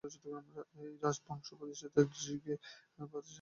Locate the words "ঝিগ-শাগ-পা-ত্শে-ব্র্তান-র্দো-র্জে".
2.23-3.29